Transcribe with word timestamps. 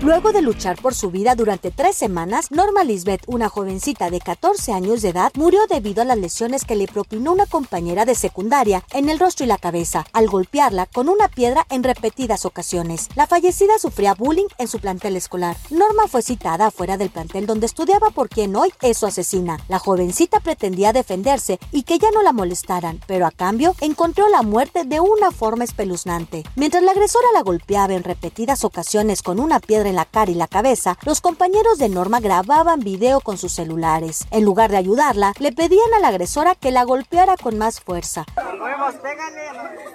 Luego 0.00 0.30
de 0.30 0.42
luchar 0.42 0.80
por 0.80 0.94
su 0.94 1.10
vida 1.10 1.34
durante 1.34 1.72
tres 1.72 1.96
semanas, 1.96 2.52
Norma 2.52 2.84
Lisbeth, 2.84 3.22
una 3.26 3.48
jovencita 3.48 4.10
de 4.10 4.20
14 4.20 4.72
años 4.72 5.02
de 5.02 5.08
edad, 5.08 5.32
murió 5.34 5.66
debido 5.66 6.02
a 6.02 6.04
las 6.04 6.16
lesiones 6.16 6.64
que 6.64 6.76
le 6.76 6.86
propinó 6.86 7.32
una 7.32 7.46
compañera 7.46 8.04
de 8.04 8.14
secundaria 8.14 8.84
en 8.92 9.08
el 9.08 9.18
rostro 9.18 9.44
y 9.44 9.48
la 9.48 9.58
cabeza, 9.58 10.06
al 10.12 10.28
golpearla 10.28 10.86
con 10.86 11.08
una 11.08 11.26
piedra 11.26 11.66
en 11.68 11.82
repetidas 11.82 12.44
ocasiones. 12.44 13.08
La 13.16 13.26
fallecida 13.26 13.76
sufría 13.80 14.14
bullying 14.14 14.46
en 14.58 14.68
su 14.68 14.78
plantel 14.78 15.16
escolar. 15.16 15.56
Norma 15.68 16.06
fue 16.06 16.22
citada 16.22 16.66
afuera 16.66 16.96
del 16.96 17.10
plantel 17.10 17.46
donde 17.46 17.66
estudiaba 17.66 18.10
por 18.10 18.28
quien 18.28 18.54
hoy 18.54 18.72
es 18.82 18.98
su 18.98 19.06
asesina. 19.06 19.58
La 19.66 19.80
jovencita 19.80 20.38
pretendía 20.38 20.92
defenderse 20.92 21.58
y 21.72 21.82
que 21.82 21.98
ya 21.98 22.12
no 22.12 22.22
la 22.22 22.32
molestaran, 22.32 23.00
pero 23.08 23.26
a 23.26 23.32
cambio 23.32 23.74
encontró 23.80 24.28
la 24.28 24.42
muerte 24.42 24.84
de 24.84 25.00
una 25.00 25.32
forma 25.32 25.64
espeluznante. 25.64 26.44
Mientras 26.54 26.84
la 26.84 26.92
agresora 26.92 27.26
la 27.34 27.42
golpeaba 27.42 27.94
en 27.94 28.04
repetidas 28.04 28.62
ocasiones 28.62 29.22
con 29.22 29.40
una 29.40 29.58
piedra 29.58 29.87
en 29.88 29.96
la 29.96 30.04
cara 30.04 30.30
y 30.30 30.34
la 30.34 30.46
cabeza, 30.46 30.96
los 31.04 31.20
compañeros 31.20 31.78
de 31.78 31.88
Norma 31.88 32.20
grababan 32.20 32.80
video 32.80 33.20
con 33.20 33.38
sus 33.38 33.52
celulares. 33.52 34.26
En 34.30 34.44
lugar 34.44 34.70
de 34.70 34.76
ayudarla, 34.76 35.32
le 35.38 35.52
pedían 35.52 35.92
a 35.96 36.00
la 36.00 36.08
agresora 36.08 36.54
que 36.54 36.70
la 36.70 36.84
golpeara 36.84 37.36
con 37.36 37.58
más 37.58 37.80
fuerza. 37.80 38.24
pégale, 38.34 39.42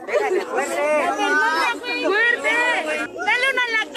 pégale, 0.05 0.45
fuerte. 0.45 0.75
¡Fuerte! 2.03 2.49
¡Dale 2.97 3.45
una 3.53 3.63
en 3.65 3.71
la 3.77 3.93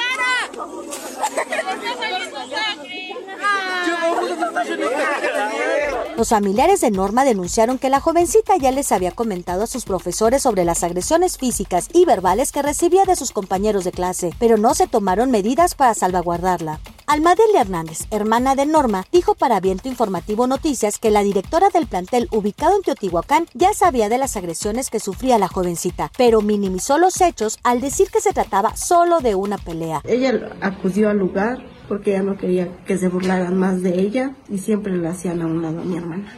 Los 6.17 6.31
familiares 6.31 6.81
de 6.81 6.91
Norma 6.91 7.27
denunciaron 7.27 7.77
que 7.77 7.91
la 7.91 8.01
jovencita 8.01 8.57
ya 8.57 8.73
les 8.73 8.91
había 8.91 9.11
comentado 9.11 9.65
a 9.65 9.67
sus 9.67 9.85
profesores 9.85 10.41
sobre 10.41 10.65
las 10.65 10.83
agresiones 10.83 11.37
físicas 11.37 11.91
y 11.93 12.07
verbales 12.07 12.53
que 12.53 12.63
recibía 12.63 13.05
de 13.05 13.17
sus 13.17 13.33
compañeros 13.33 13.85
de 13.85 13.93
clase, 13.93 14.31
pero 14.39 14.57
no 14.57 14.75
se 14.75 14.87
tomaron 14.87 15.31
medidas 15.31 15.75
para 15.75 15.93
salvaguardarla. 15.93 16.81
Almadelia 17.07 17.61
Hernández, 17.61 18.07
hermana 18.11 18.55
de 18.55 18.65
Norma, 18.65 19.05
dijo 19.13 19.35
para 19.35 19.61
Viento 19.61 19.91
Informativo 19.91 20.47
Noticias 20.47 20.99
que 20.99 21.11
la 21.11 21.23
directora 21.23 21.69
del 21.69 21.87
plantel 21.87 22.29
ubicado 22.33 22.77
en 22.77 22.83
Teotihuacán 22.83 23.47
ya 23.53 23.75
sabía 23.75 24.09
de 24.09 24.17
las 24.17 24.39
agresiones 24.39 24.89
que 24.89 25.01
sufría 25.01 25.39
la 25.39 25.49
jovencita, 25.49 26.11
pero 26.17 26.41
minimizó 26.41 26.97
los 26.97 27.21
hechos 27.21 27.59
al 27.63 27.83
decir 27.83 28.09
que 28.11 28.23
se 28.23 28.33
trataba 28.33 28.75
solo 28.75 29.21
de 29.21 29.35
una 29.35 29.59
pelea. 29.59 30.01
Ella 30.05 30.57
acudió 30.63 31.11
al 31.11 31.19
lugar 31.19 31.59
porque 31.89 32.13
ella 32.13 32.23
no 32.23 32.37
quería 32.37 32.69
que 32.87 32.99
se 32.99 33.09
burlaran 33.09 33.57
más 33.57 33.83
de 33.83 34.01
ella 34.01 34.35
y 34.49 34.59
siempre 34.59 34.97
le 34.97 35.09
hacían 35.09 35.43
a 35.43 35.47
un 35.47 35.63
lado 35.63 35.81
a 35.81 35.85
mi 35.85 35.97
hermana. 35.97 36.33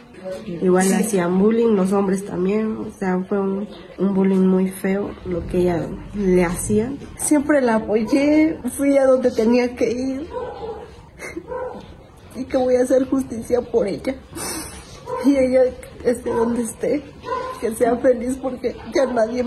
Igual 0.45 0.89
le 0.89 0.95
hacían 0.95 1.39
bullying, 1.39 1.75
los 1.75 1.93
hombres 1.93 2.25
también, 2.25 2.77
o 2.77 2.91
sea, 2.91 3.19
fue 3.27 3.39
un, 3.39 3.67
un, 3.97 4.13
bullying 4.13 4.45
muy 4.45 4.69
feo 4.69 5.11
lo 5.25 5.45
que 5.47 5.59
ella 5.59 5.87
le 6.13 6.43
hacía. 6.43 6.91
Siempre 7.17 7.61
la 7.61 7.75
apoyé, 7.75 8.59
fui 8.77 8.97
a 8.97 9.05
donde 9.05 9.31
tenía 9.31 9.75
que 9.75 9.91
ir 9.91 10.27
y 12.35 12.43
que 12.45 12.57
voy 12.57 12.75
a 12.75 12.83
hacer 12.83 13.07
justicia 13.09 13.61
por 13.61 13.87
ella. 13.87 14.15
Y 15.25 15.35
ella 15.35 15.63
esté 16.03 16.29
donde 16.29 16.63
esté, 16.63 17.03
que 17.59 17.75
sea 17.75 17.95
feliz 17.97 18.37
porque 18.41 18.75
ya 18.93 19.05
nadie 19.05 19.43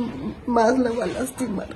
más 0.47 0.79
la 0.79 0.91
va 0.91 1.05
a 1.05 1.09
lastimar. 1.09 1.69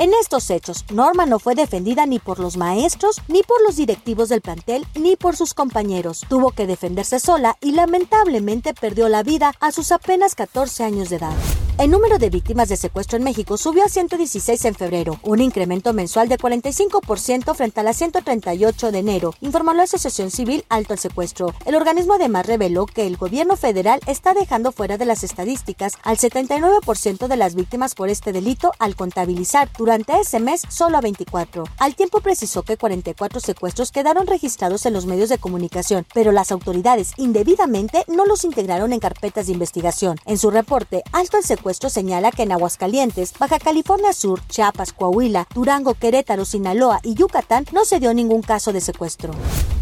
En 0.00 0.14
estos 0.14 0.48
hechos, 0.48 0.86
Norma 0.90 1.26
no 1.26 1.38
fue 1.38 1.54
defendida 1.54 2.06
ni 2.06 2.18
por 2.18 2.38
los 2.38 2.56
maestros, 2.56 3.20
ni 3.28 3.42
por 3.42 3.60
los 3.60 3.76
directivos 3.76 4.30
del 4.30 4.40
plantel, 4.40 4.86
ni 4.94 5.14
por 5.14 5.36
sus 5.36 5.52
compañeros. 5.52 6.24
Tuvo 6.26 6.52
que 6.52 6.66
defenderse 6.66 7.20
sola 7.20 7.58
y 7.60 7.72
lamentablemente 7.72 8.72
perdió 8.72 9.10
la 9.10 9.22
vida 9.22 9.52
a 9.60 9.72
sus 9.72 9.92
apenas 9.92 10.34
14 10.34 10.84
años 10.84 11.10
de 11.10 11.16
edad. 11.16 11.36
El 11.80 11.90
número 11.90 12.18
de 12.18 12.28
víctimas 12.28 12.68
de 12.68 12.76
secuestro 12.76 13.16
en 13.16 13.24
México 13.24 13.56
subió 13.56 13.82
a 13.82 13.88
116 13.88 14.66
en 14.66 14.74
febrero, 14.74 15.18
un 15.22 15.40
incremento 15.40 15.94
mensual 15.94 16.28
de 16.28 16.36
45% 16.36 17.54
frente 17.54 17.80
a 17.80 17.82
las 17.82 17.96
138 17.96 18.92
de 18.92 18.98
enero, 18.98 19.32
informó 19.40 19.72
la 19.72 19.84
Asociación 19.84 20.30
Civil 20.30 20.66
Alto 20.68 20.92
al 20.92 20.98
Secuestro. 20.98 21.54
El 21.64 21.76
organismo 21.76 22.12
además 22.12 22.44
reveló 22.44 22.84
que 22.84 23.06
el 23.06 23.16
gobierno 23.16 23.56
federal 23.56 23.98
está 24.06 24.34
dejando 24.34 24.72
fuera 24.72 24.98
de 24.98 25.06
las 25.06 25.24
estadísticas 25.24 25.94
al 26.02 26.18
79% 26.18 27.28
de 27.28 27.36
las 27.38 27.54
víctimas 27.54 27.94
por 27.94 28.10
este 28.10 28.34
delito 28.34 28.72
al 28.78 28.94
contabilizar 28.94 29.70
durante 29.78 30.20
ese 30.20 30.38
mes 30.38 30.60
solo 30.68 30.98
a 30.98 31.00
24. 31.00 31.64
Al 31.78 31.96
tiempo 31.96 32.20
precisó 32.20 32.62
que 32.62 32.76
44 32.76 33.40
secuestros 33.40 33.90
quedaron 33.90 34.26
registrados 34.26 34.84
en 34.84 34.92
los 34.92 35.06
medios 35.06 35.30
de 35.30 35.38
comunicación, 35.38 36.04
pero 36.12 36.30
las 36.30 36.52
autoridades 36.52 37.14
indebidamente 37.16 38.04
no 38.06 38.26
los 38.26 38.44
integraron 38.44 38.92
en 38.92 39.00
carpetas 39.00 39.46
de 39.46 39.54
investigación. 39.54 40.18
En 40.26 40.36
su 40.36 40.50
reporte, 40.50 41.02
Alto 41.12 41.38
al 41.38 41.42
Secuestro 41.42 41.69
señala 41.78 42.30
que 42.32 42.42
en 42.42 42.52
Aguascalientes, 42.52 43.32
Baja 43.38 43.58
California 43.58 44.12
Sur, 44.12 44.40
Chiapas, 44.48 44.92
Coahuila, 44.92 45.46
Durango, 45.54 45.94
Querétaro, 45.94 46.44
Sinaloa 46.44 47.00
y 47.02 47.14
Yucatán 47.14 47.66
no 47.72 47.84
se 47.84 48.00
dio 48.00 48.12
ningún 48.14 48.42
caso 48.42 48.72
de 48.72 48.80
secuestro. 48.80 49.32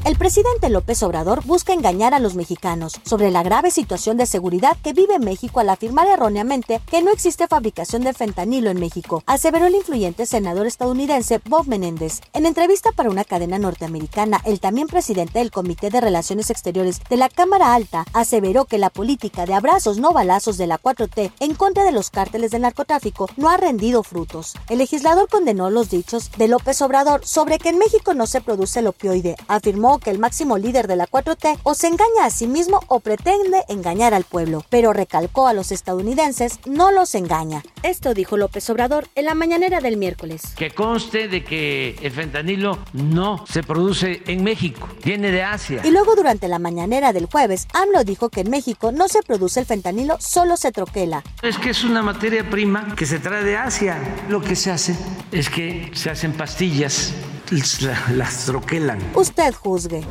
El 0.05 0.17
presidente 0.17 0.71
López 0.71 1.03
Obrador 1.03 1.45
busca 1.45 1.73
engañar 1.73 2.15
a 2.15 2.19
los 2.19 2.35
mexicanos 2.35 3.01
sobre 3.05 3.31
la 3.31 3.43
grave 3.43 3.71
situación 3.71 4.17
de 4.17 4.27
seguridad 4.27 4.77
que 4.83 4.93
vive 4.93 5.19
México 5.19 5.61
al 5.61 5.69
afirmar 5.69 6.07
erróneamente 6.07 6.81
que 6.91 7.03
no 7.03 7.11
existe 7.11 7.47
fabricación 7.47 8.03
de 8.03 8.15
fentanilo 8.15 8.71
en 8.71 8.81
México, 8.81 9.23
aseveró 9.27 9.67
el 9.67 9.75
influyente 9.75 10.25
senador 10.25 10.67
estadounidense 10.67 11.41
Bob 11.45 11.67
Menéndez. 11.67 12.21
En 12.33 12.47
entrevista 12.47 12.93
para 12.93 13.11
una 13.11 13.25
cadena 13.25 13.59
norteamericana, 13.59 14.41
el 14.45 14.61
también 14.61 14.87
presidente 14.87 15.41
del 15.41 15.51
Comité 15.51 15.91
de 15.91 16.01
Relaciones 16.01 16.51
Exteriores 16.51 17.01
de 17.11 17.17
la 17.17 17.29
Cámara 17.29 17.75
Alta 17.75 18.05
aseveró 18.13 18.65
que 18.65 18.79
la 18.79 18.91
política 18.91 19.47
de 19.47 19.55
abrazos 19.55 19.99
no 19.99 20.13
balazos 20.13 20.57
de 20.57 20.67
la 20.67 20.81
4T 20.81 21.33
en 21.41 21.55
contra 21.55 21.68
de 21.75 21.93
los 21.93 22.11
cárteles 22.11 22.51
del 22.51 22.63
narcotráfico 22.63 23.29
no 23.37 23.49
ha 23.51 23.57
rendido 23.57 24.03
frutos. 24.03 24.55
El 24.69 24.79
legislador 24.79 25.29
condenó 25.29 25.71
los 25.71 25.91
dichos 25.91 26.31
de 26.39 26.49
López 26.49 26.81
Obrador 26.81 27.27
sobre 27.27 27.59
que 27.59 27.69
en 27.69 27.79
México 27.79 28.15
no 28.15 28.27
se 28.27 28.41
produce 28.41 28.81
el 28.81 28.87
opioide. 28.87 29.37
Afirmó 29.49 29.99
que 29.99 30.11
el 30.11 30.19
máximo 30.19 30.57
líder 30.57 30.89
de 30.89 30.97
la 30.97 31.07
4T 31.07 31.59
o 31.63 31.75
se 31.75 31.89
engaña 31.89 32.25
a 32.25 32.31
sí 32.31 32.47
mismo 32.47 32.81
o 32.89 33.01
pretende 33.01 33.65
engañar 33.69 34.15
al 34.15 34.25
pueblo, 34.25 34.65
pero 34.71 34.93
recalcó 34.93 35.47
a 35.47 35.53
los 35.53 35.71
estadounidenses 35.71 36.59
no 36.65 36.91
los 36.91 37.15
engaña. 37.15 37.63
Esto 37.83 38.15
dijo 38.15 38.37
López 38.37 38.69
Obrador 38.71 39.09
en 39.15 39.27
la 39.27 39.35
mañanera 39.35 39.81
del 39.81 39.99
miércoles. 39.99 40.43
Que 40.57 40.71
conste 40.71 41.29
de 41.29 41.45
que 41.45 41.97
el 42.03 42.13
fentanilo 42.13 42.79
no 42.93 43.45
se 43.47 43.63
produce 43.63 44.23
en 44.27 44.43
México, 44.43 44.89
viene 45.05 45.31
de 45.31 45.43
Asia. 45.43 45.83
Y 45.85 45.91
luego 45.91 46.17
durante 46.17 46.49
la 46.49 46.59
mañanera 46.59 47.13
del 47.13 47.27
jueves, 47.27 47.69
AMLO 47.75 48.05
dijo 48.05 48.31
que 48.31 48.41
en 48.41 48.51
México 48.51 48.91
no 48.93 49.09
se 49.09 49.23
produce 49.23 49.61
el 49.61 49.67
fentanilo, 49.67 50.17
solo 50.19 50.57
se 50.57 50.73
troquela. 50.73 51.23
Es 51.43 51.58
que 51.61 51.71
es 51.71 51.85
una 51.85 52.03
materia 52.03 52.49
prima 52.49 52.95
que 52.95 53.07
se 53.07 53.19
trae 53.19 53.45
de 53.45 53.57
Asia. 53.57 53.99
Lo 54.29 54.41
que 54.41 54.57
se 54.57 54.71
hace 54.71 54.97
es 55.33 55.49
que 55.49 55.91
se 55.95 56.11
hacen 56.11 56.33
pastillas, 56.33 57.15
las 58.15 58.45
troquelan. 58.45 58.99
Usted 59.15 59.55
juzgue. 59.55 60.03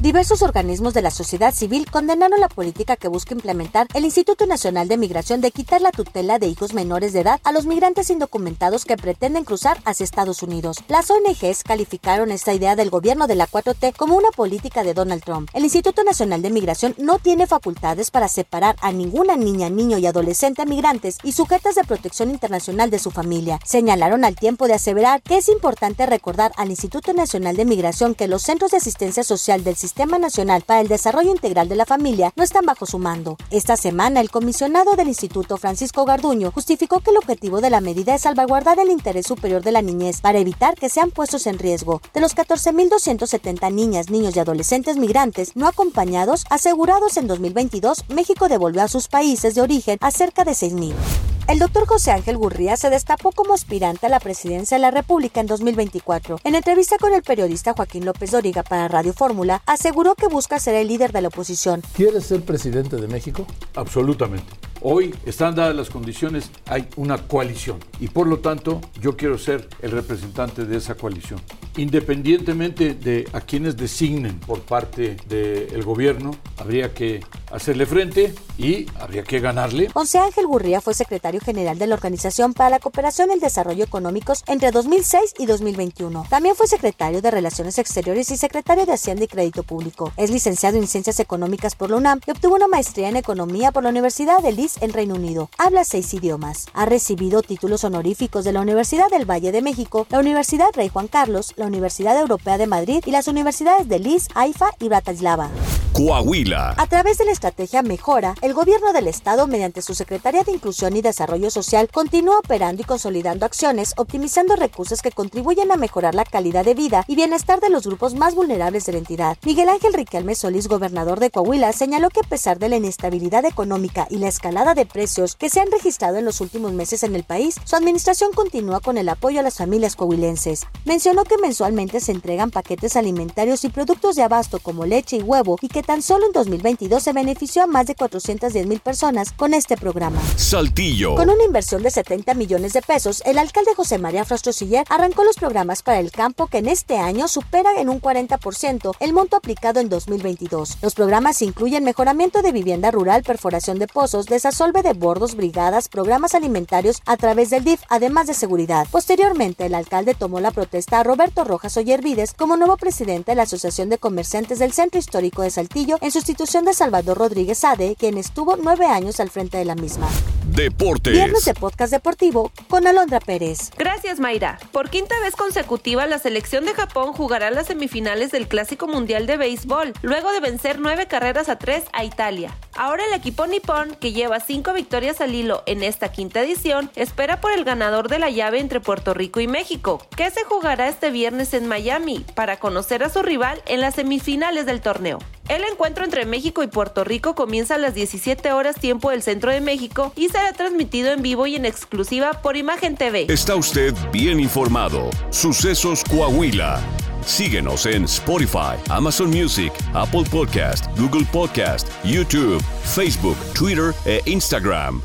Diversos 0.00 0.42
organismos 0.42 0.94
de 0.94 1.02
la 1.02 1.10
sociedad 1.10 1.52
civil 1.52 1.90
condenaron 1.90 2.38
la 2.38 2.48
política 2.48 2.94
que 2.94 3.08
busca 3.08 3.34
implementar 3.34 3.88
el 3.94 4.04
Instituto 4.04 4.46
Nacional 4.46 4.86
de 4.86 4.96
Migración 4.96 5.40
de 5.40 5.50
quitar 5.50 5.80
la 5.80 5.90
tutela 5.90 6.38
de 6.38 6.46
hijos 6.46 6.72
menores 6.72 7.12
de 7.12 7.22
edad 7.22 7.40
a 7.42 7.50
los 7.50 7.66
migrantes 7.66 8.08
indocumentados 8.08 8.84
que 8.84 8.96
pretenden 8.96 9.42
cruzar 9.42 9.82
hacia 9.84 10.04
Estados 10.04 10.44
Unidos. 10.44 10.76
Las 10.86 11.10
ONGs 11.10 11.64
calificaron 11.64 12.30
esta 12.30 12.54
idea 12.54 12.76
del 12.76 12.90
gobierno 12.90 13.26
de 13.26 13.34
la 13.34 13.48
4T 13.48 13.92
como 13.96 14.14
una 14.14 14.30
política 14.30 14.84
de 14.84 14.94
Donald 14.94 15.24
Trump. 15.24 15.50
El 15.52 15.64
Instituto 15.64 16.04
Nacional 16.04 16.42
de 16.42 16.50
Migración 16.50 16.94
no 16.96 17.18
tiene 17.18 17.48
facultades 17.48 18.12
para 18.12 18.28
separar 18.28 18.76
a 18.80 18.92
ninguna 18.92 19.36
niña, 19.36 19.68
niño 19.68 19.98
y 19.98 20.06
adolescente 20.06 20.64
migrantes 20.64 21.18
y 21.24 21.32
sujetas 21.32 21.74
de 21.74 21.82
protección 21.82 22.30
internacional 22.30 22.90
de 22.90 23.00
su 23.00 23.10
familia. 23.10 23.58
Señalaron 23.64 24.24
al 24.24 24.36
tiempo 24.36 24.68
de 24.68 24.74
aseverar 24.74 25.22
que 25.22 25.38
es 25.38 25.48
importante 25.48 26.06
recordar 26.06 26.52
al 26.56 26.70
Instituto 26.70 27.12
Nacional 27.14 27.56
de 27.56 27.64
Migración 27.64 28.14
que 28.14 28.28
los 28.28 28.42
centros 28.42 28.70
de 28.70 28.76
asistencia 28.76 29.24
social 29.24 29.64
del 29.64 29.74
Sistema 29.74 29.87
Nacional 29.96 30.62
para 30.62 30.80
el 30.80 30.88
Desarrollo 30.88 31.30
Integral 31.30 31.68
de 31.68 31.76
la 31.76 31.86
Familia 31.86 32.32
no 32.36 32.44
están 32.44 32.64
bajo 32.64 32.86
su 32.86 32.98
mando. 32.98 33.36
Esta 33.50 33.76
semana, 33.76 34.20
el 34.20 34.30
comisionado 34.30 34.96
del 34.96 35.08
Instituto, 35.08 35.56
Francisco 35.56 36.04
Garduño, 36.04 36.50
justificó 36.52 37.00
que 37.00 37.10
el 37.10 37.16
objetivo 37.16 37.60
de 37.60 37.70
la 37.70 37.80
medida 37.80 38.14
es 38.14 38.22
salvaguardar 38.22 38.78
el 38.78 38.90
interés 38.90 39.26
superior 39.26 39.62
de 39.62 39.72
la 39.72 39.82
niñez 39.82 40.20
para 40.20 40.38
evitar 40.38 40.74
que 40.74 40.88
sean 40.88 41.10
puestos 41.10 41.46
en 41.46 41.58
riesgo. 41.58 42.00
De 42.14 42.20
los 42.20 42.36
14.270 42.36 43.72
niñas, 43.72 44.10
niños 44.10 44.36
y 44.36 44.40
adolescentes 44.40 44.96
migrantes 44.96 45.56
no 45.56 45.66
acompañados 45.66 46.44
asegurados 46.50 47.16
en 47.16 47.26
2022, 47.26 48.04
México 48.08 48.48
devolvió 48.48 48.82
a 48.82 48.88
sus 48.88 49.08
países 49.08 49.54
de 49.54 49.62
origen 49.62 49.98
a 50.00 50.10
cerca 50.10 50.44
de 50.44 50.52
6.000. 50.52 51.37
El 51.48 51.58
doctor 51.58 51.86
José 51.86 52.10
Ángel 52.10 52.36
Gurría 52.36 52.76
se 52.76 52.90
destapó 52.90 53.32
como 53.32 53.54
aspirante 53.54 54.04
a 54.04 54.10
la 54.10 54.20
presidencia 54.20 54.76
de 54.76 54.82
la 54.82 54.90
República 54.90 55.40
en 55.40 55.46
2024. 55.46 56.40
En 56.44 56.54
entrevista 56.54 56.98
con 56.98 57.14
el 57.14 57.22
periodista 57.22 57.72
Joaquín 57.72 58.04
López 58.04 58.32
Doriga 58.32 58.62
para 58.62 58.86
Radio 58.86 59.14
Fórmula, 59.14 59.62
aseguró 59.64 60.14
que 60.14 60.26
busca 60.26 60.60
ser 60.60 60.74
el 60.74 60.88
líder 60.88 61.10
de 61.10 61.22
la 61.22 61.28
oposición. 61.28 61.80
¿Quieres 61.94 62.26
ser 62.26 62.42
presidente 62.42 62.96
de 62.96 63.08
México? 63.08 63.46
Absolutamente. 63.76 64.44
Hoy 64.82 65.14
están 65.24 65.54
dadas 65.54 65.74
las 65.74 65.88
condiciones, 65.88 66.50
hay 66.66 66.86
una 66.96 67.16
coalición 67.16 67.78
y 67.98 68.08
por 68.08 68.26
lo 68.26 68.40
tanto 68.40 68.82
yo 69.00 69.16
quiero 69.16 69.38
ser 69.38 69.68
el 69.80 69.92
representante 69.92 70.66
de 70.66 70.76
esa 70.76 70.96
coalición. 70.96 71.40
Independientemente 71.78 72.92
de 72.92 73.26
a 73.32 73.40
quienes 73.40 73.76
designen 73.78 74.38
por 74.38 74.60
parte 74.60 75.16
del 75.28 75.82
gobierno, 75.82 76.32
habría 76.58 76.92
que 76.92 77.20
hacerle 77.50 77.86
frente 77.86 78.34
y 78.56 78.86
habría 78.98 79.22
que 79.22 79.40
ganarle. 79.40 79.88
José 79.90 80.18
Ángel 80.18 80.46
Gurría 80.46 80.80
fue 80.80 80.94
secretario 80.94 81.40
general 81.40 81.78
de 81.78 81.86
la 81.86 81.94
Organización 81.94 82.54
para 82.54 82.70
la 82.70 82.78
Cooperación 82.80 83.30
y 83.30 83.34
el 83.34 83.40
Desarrollo 83.40 83.84
Económicos 83.84 84.42
entre 84.46 84.70
2006 84.70 85.34
y 85.38 85.46
2021. 85.46 86.26
También 86.28 86.54
fue 86.56 86.66
secretario 86.66 87.22
de 87.22 87.30
Relaciones 87.30 87.78
Exteriores 87.78 88.30
y 88.30 88.36
secretario 88.36 88.86
de 88.86 88.92
Hacienda 88.92 89.24
y 89.24 89.28
Crédito 89.28 89.62
Público. 89.62 90.12
Es 90.16 90.30
licenciado 90.30 90.76
en 90.76 90.86
Ciencias 90.86 91.20
Económicas 91.20 91.74
por 91.74 91.90
la 91.90 91.96
UNAM 91.96 92.20
y 92.26 92.30
obtuvo 92.30 92.56
una 92.56 92.68
maestría 92.68 93.08
en 93.08 93.16
Economía 93.16 93.72
por 93.72 93.82
la 93.82 93.90
Universidad 93.90 94.38
de 94.42 94.52
Leeds 94.52 94.82
en 94.82 94.92
Reino 94.92 95.14
Unido. 95.14 95.50
Habla 95.58 95.84
seis 95.84 96.12
idiomas. 96.14 96.66
Ha 96.74 96.86
recibido 96.86 97.42
títulos 97.42 97.84
honoríficos 97.84 98.44
de 98.44 98.52
la 98.52 98.60
Universidad 98.60 99.08
del 99.10 99.28
Valle 99.28 99.52
de 99.52 99.62
México, 99.62 100.06
la 100.10 100.18
Universidad 100.18 100.68
Rey 100.74 100.88
Juan 100.88 101.08
Carlos, 101.08 101.54
la 101.56 101.66
Universidad 101.66 102.18
Europea 102.18 102.58
de 102.58 102.66
Madrid 102.66 103.02
y 103.06 103.10
las 103.10 103.28
universidades 103.28 103.88
de 103.88 103.98
Leeds, 103.98 104.28
Haifa 104.34 104.70
y 104.80 104.88
Bratislava. 104.88 105.50
Coahuila. 105.92 106.74
A 106.76 106.86
través 106.86 107.18
de 107.18 107.24
la 107.24 107.32
estrategia 107.38 107.82
Mejora, 107.82 108.34
el 108.42 108.52
gobierno 108.52 108.92
del 108.92 109.06
estado, 109.06 109.46
mediante 109.46 109.80
su 109.80 109.94
Secretaría 109.94 110.42
de 110.42 110.50
Inclusión 110.50 110.96
y 110.96 111.02
Desarrollo 111.02 111.50
Social, 111.50 111.88
continúa 111.88 112.40
operando 112.40 112.82
y 112.82 112.84
consolidando 112.84 113.46
acciones, 113.46 113.94
optimizando 113.96 114.56
recursos 114.56 115.02
que 115.02 115.12
contribuyen 115.12 115.70
a 115.70 115.76
mejorar 115.76 116.16
la 116.16 116.24
calidad 116.24 116.64
de 116.64 116.74
vida 116.74 117.04
y 117.06 117.14
bienestar 117.14 117.60
de 117.60 117.70
los 117.70 117.86
grupos 117.86 118.14
más 118.14 118.34
vulnerables 118.34 118.86
de 118.86 118.92
la 118.92 118.98
entidad. 118.98 119.38
Miguel 119.44 119.68
Ángel 119.68 119.94
Riquelme 119.94 120.34
Solís, 120.34 120.66
gobernador 120.66 121.20
de 121.20 121.30
Coahuila, 121.30 121.72
señaló 121.72 122.10
que 122.10 122.20
a 122.20 122.28
pesar 122.28 122.58
de 122.58 122.68
la 122.68 122.76
inestabilidad 122.76 123.44
económica 123.44 124.08
y 124.10 124.16
la 124.16 124.26
escalada 124.26 124.74
de 124.74 124.84
precios 124.84 125.36
que 125.36 125.48
se 125.48 125.60
han 125.60 125.70
registrado 125.70 126.16
en 126.16 126.24
los 126.24 126.40
últimos 126.40 126.72
meses 126.72 127.04
en 127.04 127.14
el 127.14 127.22
país, 127.22 127.54
su 127.64 127.76
administración 127.76 128.32
continúa 128.32 128.80
con 128.80 128.98
el 128.98 129.08
apoyo 129.08 129.38
a 129.38 129.44
las 129.44 129.58
familias 129.58 129.94
coahuilenses. 129.94 130.66
Mencionó 130.84 131.22
que 131.22 131.38
mensualmente 131.38 132.00
se 132.00 132.10
entregan 132.10 132.50
paquetes 132.50 132.96
alimentarios 132.96 133.62
y 133.62 133.68
productos 133.68 134.16
de 134.16 134.24
abasto 134.24 134.58
como 134.58 134.86
leche 134.86 135.18
y 135.18 135.22
huevo 135.22 135.56
y 135.62 135.68
que 135.68 135.84
tan 135.84 136.02
solo 136.02 136.26
en 136.26 136.32
2022 136.32 137.00
se 137.00 137.12
benefició 137.28 137.64
a 137.64 137.66
más 137.66 137.86
de 137.86 137.94
410 137.94 138.66
mil 138.66 138.80
personas 138.80 139.32
con 139.32 139.52
este 139.52 139.76
programa. 139.76 140.18
Saltillo. 140.36 141.14
Con 141.14 141.28
una 141.28 141.44
inversión 141.44 141.82
de 141.82 141.90
70 141.90 142.32
millones 142.32 142.72
de 142.72 142.80
pesos, 142.80 143.22
el 143.26 143.36
alcalde 143.36 143.74
José 143.74 143.98
María 143.98 144.24
Frastro 144.24 144.50
Siller 144.50 144.86
arrancó 144.88 145.24
los 145.24 145.36
programas 145.36 145.82
para 145.82 146.00
el 146.00 146.10
campo 146.10 146.46
que 146.46 146.56
en 146.58 146.68
este 146.68 146.96
año 146.96 147.28
superan 147.28 147.76
en 147.76 147.90
un 147.90 148.00
40% 148.00 148.94
el 148.98 149.12
monto 149.12 149.36
aplicado 149.36 149.78
en 149.78 149.90
2022. 149.90 150.78
Los 150.80 150.94
programas 150.94 151.42
incluyen 151.42 151.84
mejoramiento 151.84 152.40
de 152.40 152.50
vivienda 152.50 152.90
rural, 152.90 153.22
perforación 153.24 153.78
de 153.78 153.88
pozos, 153.88 154.24
desasolve 154.24 154.82
de 154.82 154.94
bordos, 154.94 155.34
brigadas, 155.34 155.88
programas 155.90 156.34
alimentarios 156.34 157.02
a 157.04 157.18
través 157.18 157.50
del 157.50 157.64
DIF, 157.64 157.82
además 157.90 158.26
de 158.26 158.32
seguridad. 158.32 158.86
Posteriormente, 158.90 159.66
el 159.66 159.74
alcalde 159.74 160.14
tomó 160.14 160.40
la 160.40 160.50
protesta 160.50 161.00
a 161.00 161.04
Roberto 161.04 161.44
Rojas 161.44 161.76
Ollervides 161.76 162.32
como 162.32 162.56
nuevo 162.56 162.78
presidente 162.78 163.32
de 163.32 163.36
la 163.36 163.42
Asociación 163.42 163.90
de 163.90 163.98
Comerciantes 163.98 164.58
del 164.60 164.72
Centro 164.72 164.98
Histórico 164.98 165.42
de 165.42 165.50
Saltillo 165.50 165.98
en 166.00 166.10
sustitución 166.10 166.64
de 166.64 166.72
Salvador 166.72 167.17
Rodríguez 167.18 167.58
Sade, 167.58 167.96
quien 167.98 168.16
estuvo 168.16 168.56
nueve 168.56 168.86
años 168.86 169.20
al 169.20 169.30
frente 169.30 169.58
de 169.58 169.64
la 169.64 169.74
misma. 169.74 170.08
Deportes. 170.46 171.12
Viernes 171.12 171.44
de 171.44 171.52
podcast 171.52 171.92
deportivo 171.92 172.52
con 172.68 172.86
Alondra 172.86 173.20
Pérez. 173.20 173.70
Gracias, 173.76 174.18
Mayra. 174.18 174.58
Por 174.72 174.88
quinta 174.88 175.14
vez 175.20 175.36
consecutiva, 175.36 176.06
la 176.06 176.18
selección 176.18 176.64
de 176.64 176.72
Japón 176.72 177.12
jugará 177.12 177.50
las 177.50 177.66
semifinales 177.66 178.30
del 178.32 178.48
Clásico 178.48 178.86
Mundial 178.86 179.26
de 179.26 179.36
Béisbol, 179.36 179.92
luego 180.00 180.32
de 180.32 180.40
vencer 180.40 180.78
nueve 180.78 181.06
carreras 181.06 181.50
a 181.50 181.58
tres 181.58 181.84
a 181.92 182.02
Italia. 182.02 182.56
Ahora 182.74 183.04
el 183.04 183.12
equipo 183.12 183.46
nipón, 183.46 183.94
que 184.00 184.12
lleva 184.12 184.40
cinco 184.40 184.72
victorias 184.72 185.20
al 185.20 185.34
hilo 185.34 185.62
en 185.66 185.82
esta 185.82 186.10
quinta 186.12 186.40
edición, 186.40 186.90
espera 186.96 187.40
por 187.40 187.52
el 187.52 187.64
ganador 187.64 188.08
de 188.08 188.18
la 188.18 188.30
llave 188.30 188.58
entre 188.60 188.80
Puerto 188.80 189.12
Rico 189.12 189.40
y 189.40 189.48
México, 189.48 190.00
que 190.16 190.30
se 190.30 190.44
jugará 190.44 190.88
este 190.88 191.10
viernes 191.10 191.52
en 191.52 191.66
Miami 191.66 192.24
para 192.34 192.58
conocer 192.58 193.02
a 193.02 193.10
su 193.10 193.22
rival 193.22 193.62
en 193.66 193.80
las 193.80 193.96
semifinales 193.96 194.64
del 194.64 194.80
torneo. 194.80 195.18
El 195.48 195.64
encuentro 195.64 196.04
entre 196.04 196.26
México 196.26 196.62
y 196.62 196.66
Puerto 196.66 197.04
Rico 197.04 197.34
comienza 197.34 197.76
a 197.76 197.78
las 197.78 197.94
17 197.94 198.52
horas 198.52 198.76
tiempo 198.76 199.10
del 199.10 199.22
centro 199.22 199.50
de 199.50 199.62
México 199.62 200.12
y 200.14 200.28
será 200.28 200.52
transmitido 200.52 201.10
en 201.10 201.22
vivo 201.22 201.46
y 201.46 201.56
en 201.56 201.64
exclusiva 201.64 202.42
por 202.42 202.58
Imagen 202.58 202.96
TV. 202.96 203.26
Está 203.30 203.56
usted 203.56 203.94
bien 204.12 204.40
informado. 204.40 205.08
Sucesos 205.30 206.04
Coahuila. 206.04 206.80
Síguenos 207.24 207.86
en 207.86 208.04
Spotify, 208.04 208.76
Amazon 208.90 209.30
Music, 209.30 209.72
Apple 209.94 210.24
Podcast, 210.30 210.86
Google 210.98 211.26
Podcast, 211.32 211.88
YouTube, 212.04 212.62
Facebook, 212.84 213.36
Twitter 213.54 213.94
e 214.04 214.20
Instagram. 214.26 215.02